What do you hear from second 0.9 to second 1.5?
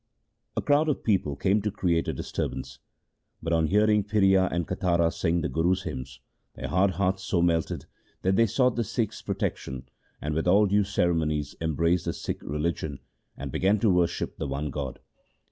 people